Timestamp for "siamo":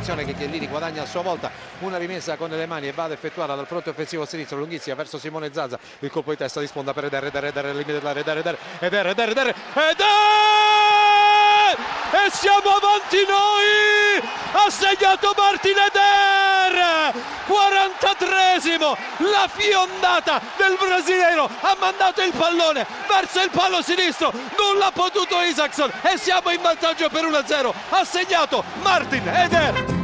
12.30-12.70, 26.16-26.50